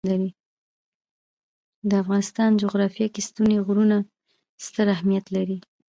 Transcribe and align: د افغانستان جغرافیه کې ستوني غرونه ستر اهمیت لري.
د 1.89 1.91
افغانستان 2.03 2.49
جغرافیه 2.63 3.07
کې 3.13 3.21
ستوني 3.27 3.57
غرونه 3.65 3.97
ستر 4.65 4.85
اهمیت 4.95 5.25
لري. 5.35 5.57